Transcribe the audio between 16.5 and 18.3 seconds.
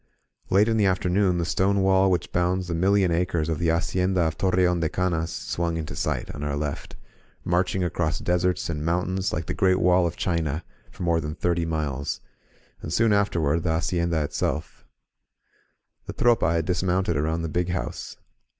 had dismounted around the Big House.